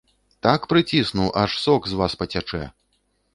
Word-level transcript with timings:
Так 0.45 0.63
прыцісну, 0.71 1.27
аж 1.41 1.51
сок 1.65 1.91
з 1.93 2.01
вас 2.01 2.17
пацячэ! 2.23 2.63